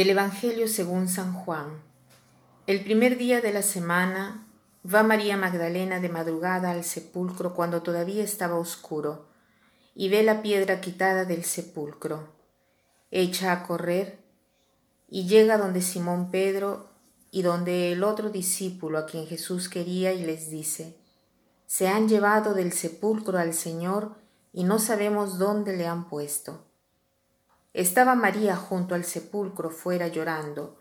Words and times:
Del 0.00 0.08
Evangelio 0.08 0.66
según 0.66 1.08
San 1.08 1.34
Juan. 1.34 1.82
El 2.66 2.82
primer 2.82 3.18
día 3.18 3.42
de 3.42 3.52
la 3.52 3.60
semana 3.60 4.46
va 4.82 5.02
María 5.02 5.36
Magdalena 5.36 6.00
de 6.00 6.08
madrugada 6.08 6.70
al 6.70 6.84
sepulcro 6.84 7.52
cuando 7.52 7.82
todavía 7.82 8.24
estaba 8.24 8.54
oscuro 8.54 9.26
y 9.94 10.08
ve 10.08 10.22
la 10.22 10.40
piedra 10.40 10.80
quitada 10.80 11.26
del 11.26 11.44
sepulcro. 11.44 12.32
Echa 13.10 13.52
a 13.52 13.66
correr 13.66 14.20
y 15.06 15.26
llega 15.26 15.58
donde 15.58 15.82
Simón 15.82 16.30
Pedro 16.30 16.88
y 17.30 17.42
donde 17.42 17.92
el 17.92 18.02
otro 18.02 18.30
discípulo 18.30 18.96
a 18.96 19.04
quien 19.04 19.26
Jesús 19.26 19.68
quería 19.68 20.14
y 20.14 20.24
les 20.24 20.48
dice, 20.48 20.96
Se 21.66 21.88
han 21.88 22.08
llevado 22.08 22.54
del 22.54 22.72
sepulcro 22.72 23.36
al 23.36 23.52
Señor 23.52 24.14
y 24.50 24.64
no 24.64 24.78
sabemos 24.78 25.38
dónde 25.38 25.76
le 25.76 25.86
han 25.86 26.08
puesto. 26.08 26.69
Estaba 27.72 28.14
María 28.14 28.56
junto 28.56 28.94
al 28.94 29.04
sepulcro 29.04 29.70
fuera 29.70 30.08
llorando, 30.08 30.78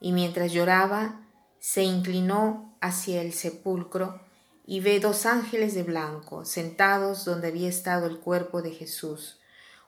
y 0.00 0.12
mientras 0.12 0.52
lloraba, 0.52 1.26
se 1.58 1.82
inclinó 1.82 2.76
hacia 2.80 3.20
el 3.20 3.32
sepulcro 3.32 4.20
y 4.64 4.80
ve 4.80 5.00
dos 5.00 5.26
ángeles 5.26 5.74
de 5.74 5.82
blanco 5.82 6.44
sentados 6.44 7.24
donde 7.24 7.48
había 7.48 7.68
estado 7.68 8.06
el 8.06 8.20
cuerpo 8.20 8.62
de 8.62 8.70
Jesús, 8.70 9.40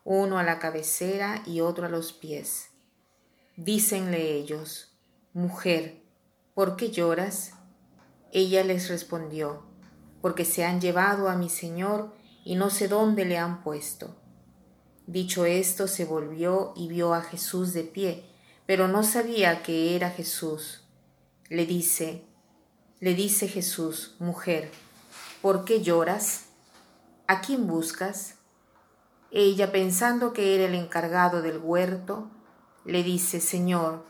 uno 0.03 0.39
a 0.39 0.43
la 0.43 0.59
cabecera 0.59 1.43
y 1.47 1.61
otro 1.61 1.87
a 1.87 1.89
los 1.89 2.13
pies. 2.13 2.71
Dícenle 3.57 4.35
ellos, 4.35 4.91
Mujer, 5.33 6.03
¿por 6.55 6.75
qué 6.75 6.91
lloras? 6.91 7.53
Ella 8.33 8.65
les 8.65 8.89
respondió, 8.89 9.63
Porque 10.21 10.45
se 10.45 10.65
han 10.65 10.81
llevado 10.81 11.29
a 11.29 11.37
mi 11.37 11.49
Señor 11.49 12.13
y 12.45 12.57
no 12.57 12.71
sé 12.71 12.89
dónde 12.89 13.25
le 13.25 13.39
han 13.39 13.63
puesto. 13.63 14.20
Dicho 15.11 15.45
esto, 15.45 15.89
se 15.89 16.05
volvió 16.05 16.73
y 16.77 16.87
vio 16.87 17.15
a 17.15 17.21
Jesús 17.21 17.73
de 17.73 17.83
pie, 17.83 18.23
pero 18.65 18.87
no 18.87 19.03
sabía 19.03 19.61
que 19.65 19.97
era 19.97 20.11
Jesús. 20.11 20.85
Le 21.49 21.67
dice, 21.67 22.23
le 23.01 23.17
dice 23.17 23.49
Jesús, 23.49 24.15
mujer, 24.21 24.71
¿por 25.43 25.65
qué 25.65 25.83
lloras? 25.83 26.51
¿A 27.27 27.41
quién 27.41 27.67
buscas? 27.67 28.37
Ella, 29.33 29.73
pensando 29.73 30.33
que 30.33 30.55
era 30.55 30.67
el 30.67 30.77
encargado 30.77 31.43
del 31.43 31.59
huerto, 31.59 32.31
le 32.85 33.03
dice, 33.03 33.41
Señor, 33.41 34.07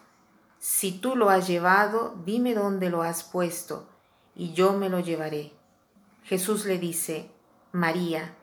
si 0.58 0.92
tú 0.92 1.16
lo 1.16 1.30
has 1.30 1.48
llevado, 1.48 2.14
dime 2.26 2.52
dónde 2.52 2.90
lo 2.90 3.00
has 3.00 3.24
puesto, 3.24 3.88
y 4.34 4.52
yo 4.52 4.74
me 4.74 4.90
lo 4.90 5.00
llevaré. 5.00 5.54
Jesús 6.24 6.66
le 6.66 6.78
dice, 6.78 7.30
María. 7.72 8.36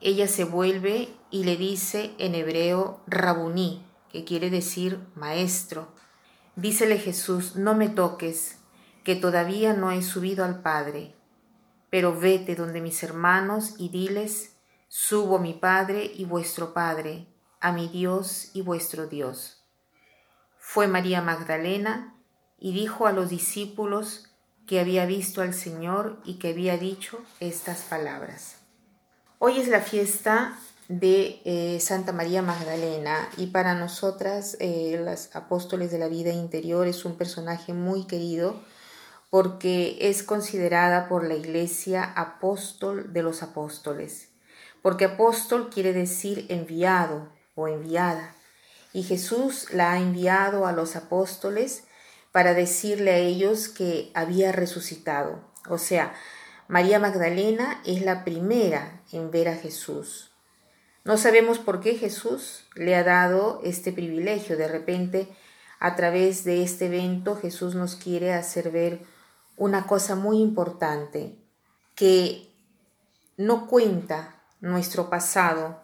Ella 0.00 0.28
se 0.28 0.44
vuelve 0.44 1.08
y 1.30 1.44
le 1.44 1.56
dice 1.56 2.12
en 2.18 2.34
hebreo 2.34 3.00
Rabuní, 3.06 3.84
que 4.10 4.24
quiere 4.24 4.48
decir 4.50 4.98
maestro. 5.14 5.88
Dícele 6.56 6.98
Jesús, 6.98 7.56
no 7.56 7.74
me 7.74 7.88
toques, 7.88 8.58
que 9.04 9.14
todavía 9.14 9.74
no 9.74 9.90
he 9.90 10.02
subido 10.02 10.44
al 10.44 10.62
Padre, 10.62 11.14
pero 11.90 12.18
vete 12.18 12.54
donde 12.54 12.80
mis 12.80 13.02
hermanos 13.02 13.74
y 13.78 13.90
diles, 13.90 14.56
subo 14.88 15.38
mi 15.38 15.54
Padre 15.54 16.10
y 16.14 16.24
vuestro 16.24 16.72
Padre, 16.72 17.26
a 17.60 17.72
mi 17.72 17.88
Dios 17.88 18.50
y 18.54 18.62
vuestro 18.62 19.06
Dios. 19.06 19.62
Fue 20.58 20.88
María 20.88 21.20
Magdalena 21.20 22.14
y 22.58 22.72
dijo 22.72 23.06
a 23.06 23.12
los 23.12 23.28
discípulos 23.28 24.30
que 24.66 24.80
había 24.80 25.04
visto 25.04 25.42
al 25.42 25.52
Señor 25.52 26.20
y 26.24 26.38
que 26.38 26.50
había 26.50 26.78
dicho 26.78 27.18
estas 27.40 27.82
palabras. 27.82 28.59
Hoy 29.42 29.58
es 29.58 29.68
la 29.68 29.80
fiesta 29.80 30.58
de 30.88 31.40
eh, 31.46 31.80
Santa 31.80 32.12
María 32.12 32.42
Magdalena 32.42 33.26
y 33.38 33.46
para 33.46 33.74
nosotras, 33.74 34.58
eh, 34.60 35.00
las 35.02 35.34
apóstoles 35.34 35.90
de 35.90 35.98
la 35.98 36.08
vida 36.08 36.30
interior, 36.30 36.86
es 36.86 37.06
un 37.06 37.16
personaje 37.16 37.72
muy 37.72 38.06
querido 38.06 38.60
porque 39.30 39.96
es 39.98 40.22
considerada 40.24 41.08
por 41.08 41.26
la 41.26 41.36
Iglesia 41.36 42.04
apóstol 42.04 43.14
de 43.14 43.22
los 43.22 43.42
apóstoles, 43.42 44.28
porque 44.82 45.06
apóstol 45.06 45.70
quiere 45.70 45.94
decir 45.94 46.44
enviado 46.50 47.32
o 47.54 47.66
enviada, 47.66 48.34
y 48.92 49.04
Jesús 49.04 49.72
la 49.72 49.92
ha 49.92 50.00
enviado 50.00 50.66
a 50.66 50.72
los 50.72 50.96
apóstoles 50.96 51.84
para 52.30 52.52
decirle 52.52 53.12
a 53.12 53.16
ellos 53.16 53.70
que 53.70 54.10
había 54.12 54.52
resucitado, 54.52 55.40
o 55.66 55.78
sea, 55.78 56.12
María 56.70 57.00
Magdalena 57.00 57.82
es 57.84 58.02
la 58.02 58.22
primera 58.22 59.02
en 59.10 59.32
ver 59.32 59.48
a 59.48 59.56
Jesús. 59.56 60.30
No 61.02 61.16
sabemos 61.16 61.58
por 61.58 61.80
qué 61.80 61.96
Jesús 61.96 62.68
le 62.76 62.94
ha 62.94 63.02
dado 63.02 63.60
este 63.64 63.90
privilegio. 63.90 64.56
De 64.56 64.68
repente, 64.68 65.26
a 65.80 65.96
través 65.96 66.44
de 66.44 66.62
este 66.62 66.86
evento, 66.86 67.34
Jesús 67.34 67.74
nos 67.74 67.96
quiere 67.96 68.34
hacer 68.34 68.70
ver 68.70 69.00
una 69.56 69.88
cosa 69.88 70.14
muy 70.14 70.38
importante, 70.38 71.34
que 71.96 72.52
no 73.36 73.66
cuenta 73.66 74.40
nuestro 74.60 75.10
pasado. 75.10 75.80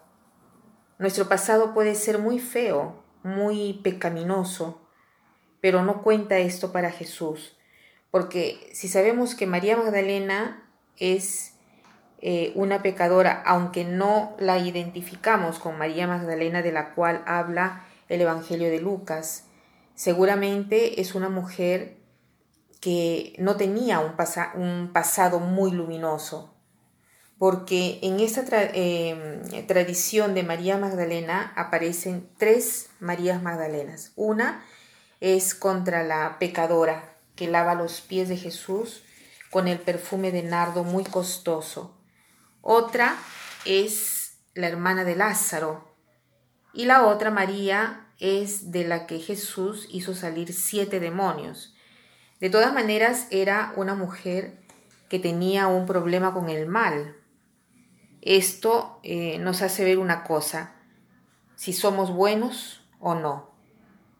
Nuestro 0.99 1.27
pasado 1.27 1.73
puede 1.73 1.95
ser 1.95 2.17
muy 2.17 2.39
feo, 2.39 3.03
muy 3.23 3.81
pecaminoso, 3.83 4.87
pero 5.59 5.83
no 5.83 6.01
cuenta 6.01 6.37
esto 6.37 6.71
para 6.71 6.91
Jesús. 6.91 7.57
Porque 8.09 8.69
si 8.71 8.87
sabemos 8.87 9.35
que 9.35 9.47
María 9.47 9.75
Magdalena 9.75 10.63
es 10.97 11.53
eh, 12.19 12.51
una 12.55 12.81
pecadora, 12.81 13.43
aunque 13.45 13.85
no 13.85 14.35
la 14.39 14.57
identificamos 14.57 15.59
con 15.59 15.77
María 15.77 16.07
Magdalena 16.07 16.61
de 16.61 16.71
la 16.71 16.95
cual 16.95 17.23
habla 17.27 17.85
el 18.09 18.21
Evangelio 18.21 18.69
de 18.69 18.79
Lucas. 18.79 19.45
Seguramente 19.93 20.99
es 20.99 21.13
una 21.13 21.29
mujer 21.29 21.97
que 22.81 23.35
no 23.37 23.55
tenía 23.55 23.99
un, 23.99 24.13
un 24.55 24.93
pasado 24.93 25.39
muy 25.39 25.71
luminoso, 25.71 26.53
porque 27.37 27.99
en 28.01 28.19
esta 28.19 28.43
em, 28.73 29.41
tradición 29.67 30.33
de 30.33 30.43
María 30.43 30.77
Magdalena 30.77 31.53
aparecen 31.55 32.27
tres 32.37 32.89
Marías 32.99 33.43
Magdalenas. 33.43 34.11
Una 34.15 34.65
es 35.21 35.53
contra 35.53 36.03
la 36.03 36.37
pecadora 36.39 37.15
que 37.35 37.47
lava 37.47 37.75
los 37.75 38.01
pies 38.01 38.29
de 38.29 38.37
Jesús 38.37 39.03
con 39.51 39.67
el 39.67 39.79
perfume 39.79 40.31
de 40.31 40.43
nardo 40.43 40.83
muy 40.83 41.03
costoso. 41.03 41.97
Otra 42.61 43.15
es 43.65 44.39
la 44.53 44.67
hermana 44.67 45.03
de 45.03 45.15
Lázaro. 45.15 45.95
Y 46.73 46.85
la 46.85 47.05
otra, 47.05 47.31
María, 47.31 48.07
es 48.19 48.71
de 48.71 48.87
la 48.87 49.07
que 49.07 49.19
Jesús 49.19 49.87
hizo 49.91 50.13
salir 50.13 50.53
siete 50.53 50.99
demonios. 50.99 51.75
De 52.39 52.49
todas 52.49 52.73
maneras, 52.73 53.27
era 53.31 53.73
una 53.75 53.95
mujer 53.95 54.59
que 55.09 55.19
tenía 55.19 55.67
un 55.67 55.85
problema 55.85 56.33
con 56.33 56.49
el 56.49 56.67
mal. 56.67 57.15
Esto 58.21 58.99
eh, 59.03 59.39
nos 59.39 59.61
hace 59.61 59.83
ver 59.85 59.99
una 59.99 60.23
cosa, 60.23 60.75
si 61.55 61.73
somos 61.73 62.11
buenos 62.11 62.83
o 62.99 63.15
no 63.15 63.56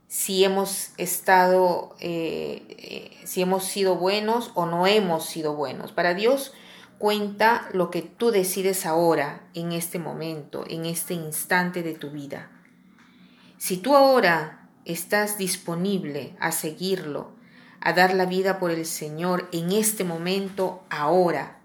si 0.08 0.46
hemos 0.46 0.92
estado, 0.98 1.96
eh, 2.00 2.64
eh, 2.70 3.18
si 3.26 3.42
hemos 3.42 3.66
sido 3.66 3.96
buenos 3.96 4.52
o 4.56 4.66
no 4.66 4.88
hemos 4.88 5.26
sido 5.26 5.54
buenos. 5.54 5.92
Para 5.92 6.14
Dios 6.14 6.54
cuenta 6.98 7.68
lo 7.74 7.92
que 7.92 8.02
tú 8.02 8.32
decides 8.32 8.86
ahora, 8.86 9.42
en 9.54 9.74
este 9.74 10.00
momento, 10.00 10.64
en 10.70 10.86
este 10.86 11.14
instante 11.14 11.84
de 11.84 11.94
tu 11.94 12.10
vida. 12.10 12.50
Si 13.58 13.78
tú 13.78 13.96
ahora 13.96 14.70
estás 14.86 15.38
disponible 15.38 16.36
a 16.40 16.52
seguirlo, 16.52 17.32
a 17.82 17.94
dar 17.94 18.14
la 18.14 18.26
vida 18.26 18.60
por 18.60 18.72
el 18.72 18.86
Señor 18.86 19.50
en 19.52 19.72
este 19.72 20.04
momento, 20.06 20.84
ahora, 20.90 21.60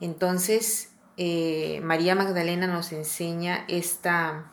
entonces 0.00 0.90
eh, 1.16 1.80
María 1.82 2.14
Magdalena 2.14 2.66
nos 2.66 2.92
enseña 2.92 3.64
esta, 3.68 4.52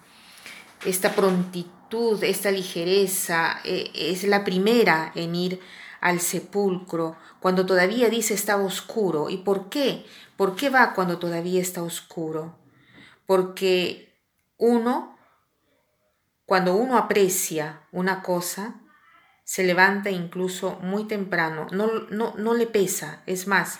esta 0.85 1.13
prontitud 1.13 1.80
esta 2.21 2.51
ligereza, 2.51 3.59
eh, 3.63 3.91
es 3.93 4.23
la 4.23 4.43
primera 4.43 5.11
en 5.15 5.35
ir 5.35 5.59
al 5.99 6.19
sepulcro, 6.19 7.17
cuando 7.39 7.65
todavía 7.65 8.09
dice 8.09 8.33
está 8.33 8.57
oscuro. 8.57 9.29
¿Y 9.29 9.37
por 9.37 9.69
qué? 9.69 10.05
¿Por 10.37 10.55
qué 10.55 10.69
va 10.69 10.93
cuando 10.93 11.19
todavía 11.19 11.61
está 11.61 11.83
oscuro? 11.83 12.55
Porque 13.25 14.17
uno, 14.57 15.17
cuando 16.45 16.75
uno 16.75 16.97
aprecia 16.97 17.81
una 17.91 18.21
cosa, 18.21 18.75
se 19.43 19.63
levanta 19.63 20.09
incluso 20.09 20.79
muy 20.81 21.05
temprano, 21.05 21.67
no, 21.71 21.87
no, 22.09 22.33
no 22.37 22.53
le 22.53 22.67
pesa, 22.67 23.21
es 23.25 23.47
más, 23.47 23.79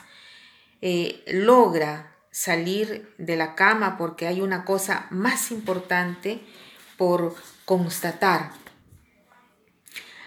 eh, 0.82 1.24
logra 1.28 2.18
salir 2.32 3.14
de 3.18 3.36
la 3.36 3.56
cama 3.56 3.98
porque 3.98 4.28
hay 4.28 4.42
una 4.42 4.66
cosa 4.66 5.08
más 5.12 5.52
importante 5.52 6.42
por 6.98 7.36
constatar. 7.66 8.52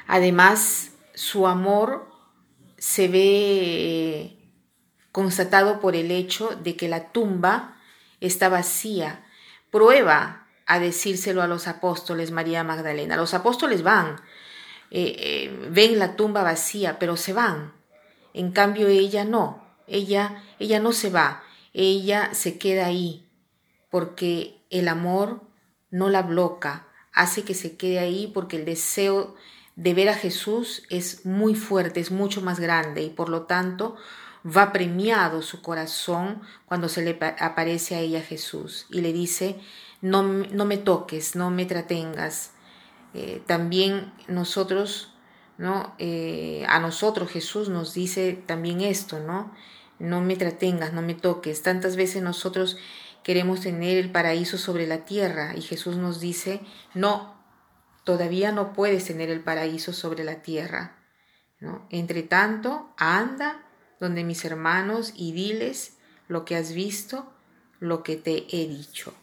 Además, 0.06 0.92
su 1.14 1.46
amor 1.46 2.10
se 2.78 3.08
ve 3.08 4.38
constatado 5.12 5.81
por 5.81 5.94
el 5.96 6.10
hecho 6.10 6.50
de 6.62 6.76
que 6.76 6.88
la 6.88 7.12
tumba 7.12 7.76
está 8.20 8.48
vacía, 8.48 9.25
prueba 9.70 10.48
a 10.66 10.78
decírselo 10.78 11.42
a 11.42 11.46
los 11.46 11.69
apóstoles 11.69 12.31
María 12.31 12.64
Magdalena. 12.64 13.16
Los 13.16 13.34
apóstoles 13.34 13.82
van, 13.82 14.16
eh, 14.90 15.14
eh, 15.19 15.69
ven 15.70 15.98
la 15.98 16.16
tumba 16.16 16.42
vacía, 16.42 16.98
pero 16.98 17.16
se 17.16 17.32
van. 17.32 17.72
En 18.32 18.50
cambio 18.52 18.88
ella 18.88 19.25
no, 19.25 19.64
ella, 19.86 20.42
ella 20.58 20.81
no 20.81 20.92
se 20.92 21.10
va, 21.10 21.42
ella 21.72 22.31
se 22.34 22.58
queda 22.58 22.86
ahí, 22.86 23.31
porque 23.90 24.64
el 24.70 24.88
amor 24.88 25.42
no 25.90 26.08
la 26.08 26.22
bloca, 26.22 26.88
hace 27.14 27.43
que 27.43 27.55
se 27.55 27.76
quede 27.76 28.00
ahí 28.00 28.31
porque 28.34 28.56
el 28.56 28.64
deseo 28.64 29.34
de 29.76 29.94
ver 29.94 30.08
a 30.08 30.14
Jesús 30.14 30.82
es 30.90 31.25
muy 31.25 31.55
fuerte, 31.55 32.00
es 32.00 32.11
mucho 32.11 32.40
más 32.43 32.61
grande 32.61 33.02
y 33.02 33.11
por 33.11 33.28
lo 33.28 33.43
tanto 33.43 33.96
va 34.44 34.72
premiado 34.72 35.43
su 35.43 35.62
corazón 35.62 36.43
cuando 36.66 36.88
se 36.88 37.02
le 37.02 37.19
aparece 37.40 37.94
a 37.94 38.00
ella 38.00 38.20
Jesús 38.20 38.87
y 38.90 39.00
le 39.00 39.12
dice, 39.12 39.58
no, 40.02 40.22
no 40.22 40.64
me 40.66 40.76
toques, 40.76 41.34
no 41.34 41.50
me 41.50 41.64
tratengas. 41.64 42.50
Eh, 43.14 43.43
también 43.46 44.12
nosotros, 44.28 45.14
¿no? 45.56 45.94
Eh, 45.99 46.64
a 46.69 46.78
nosotros 46.78 47.31
Jesús 47.31 47.69
nos 47.69 47.94
dice 47.94 48.43
también 48.46 48.81
esto, 48.81 49.19
¿no? 49.20 49.52
No 49.99 50.20
me 50.20 50.37
tratengas, 50.37 50.93
no 50.93 51.00
me 51.00 51.14
toques. 51.14 51.62
Tantas 51.62 51.96
veces 51.96 52.22
nosotros 52.22 52.76
queremos 53.25 53.62
tener 53.62 53.97
el 53.97 54.12
paraíso 54.12 54.59
sobre 54.59 54.87
la 54.87 55.05
tierra 55.05 55.55
y 55.56 55.62
Jesús 55.62 55.97
nos 55.97 56.21
dice, 56.21 56.61
no, 56.94 57.43
todavía 58.05 58.53
no 58.53 58.73
puedes 58.73 59.06
tener 59.06 59.31
el 59.31 59.41
paraíso 59.41 59.93
sobre 59.93 60.23
la 60.23 60.43
tierra. 60.43 60.99
¿no? 61.59 61.88
Entre 61.91 62.23
tanto, 62.23 62.93
anda 62.97 63.67
donde 63.99 64.23
mis 64.23 64.44
hermanos 64.44 65.12
y 65.17 65.32
diles 65.32 65.97
lo 66.29 66.44
que 66.44 66.56
has 66.56 66.73
visto, 66.73 67.32
lo 67.81 68.03
que 68.03 68.17
te 68.17 68.47
he 68.50 68.69
dicho. 68.69 69.15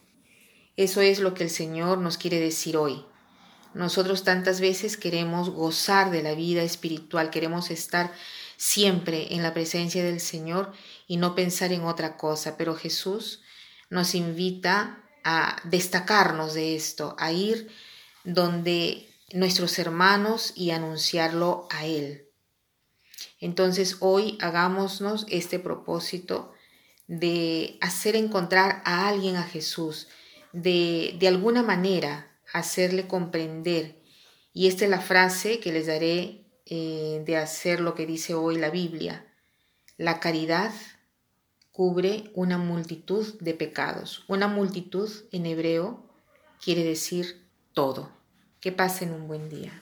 Eso 0.75 1.01
es 1.01 1.19
lo 1.19 1.33
que 1.36 1.44
el 1.44 1.50
Señor 1.50 2.00
nos 2.00 2.18
quiere 2.18 2.39
decir 2.39 2.77
hoy. 2.77 3.06
Nosotros 3.74 4.24
tantas 4.24 4.59
veces 4.59 4.97
queremos 4.97 5.50
gozar 5.51 6.12
de 6.12 6.24
la 6.24 6.33
vida 6.33 6.63
espiritual, 6.63 7.30
queremos 7.30 7.69
estar 7.69 8.12
siempre 8.57 9.33
en 9.33 9.44
la 9.44 9.54
presencia 9.54 10.04
del 10.04 10.19
Señor 10.19 10.74
y 11.07 11.18
no 11.18 11.36
pensar 11.36 11.71
en 11.71 11.83
otra 11.83 12.18
cosa, 12.18 12.57
pero 12.57 12.75
Jesús 12.75 13.42
nos 13.91 14.15
invita 14.15 15.03
a 15.23 15.57
destacarnos 15.65 16.55
de 16.55 16.75
esto, 16.75 17.15
a 17.19 17.31
ir 17.31 17.69
donde 18.23 19.07
nuestros 19.33 19.77
hermanos 19.77 20.53
y 20.55 20.71
anunciarlo 20.71 21.67
a 21.69 21.85
Él. 21.85 22.25
Entonces 23.39 23.97
hoy 23.99 24.38
hagámonos 24.41 25.25
este 25.29 25.59
propósito 25.59 26.53
de 27.07 27.77
hacer 27.81 28.15
encontrar 28.15 28.81
a 28.85 29.07
alguien 29.07 29.35
a 29.35 29.43
Jesús, 29.43 30.07
de, 30.53 31.15
de 31.19 31.27
alguna 31.27 31.61
manera 31.61 32.39
hacerle 32.53 33.07
comprender. 33.07 34.01
Y 34.53 34.67
esta 34.67 34.85
es 34.85 34.89
la 34.89 35.01
frase 35.01 35.59
que 35.59 35.73
les 35.73 35.87
daré 35.87 36.45
eh, 36.65 37.23
de 37.25 37.37
hacer 37.37 37.81
lo 37.81 37.94
que 37.94 38.05
dice 38.05 38.35
hoy 38.35 38.57
la 38.57 38.69
Biblia. 38.69 39.25
La 39.97 40.21
caridad 40.21 40.71
cubre 41.71 42.31
una 42.35 42.57
multitud 42.57 43.39
de 43.39 43.53
pecados. 43.53 44.23
Una 44.27 44.47
multitud 44.47 45.09
en 45.31 45.45
hebreo 45.45 46.03
quiere 46.63 46.83
decir 46.83 47.47
todo. 47.73 48.09
Que 48.59 48.71
pasen 48.71 49.12
un 49.12 49.27
buen 49.27 49.50
día. 49.50 49.81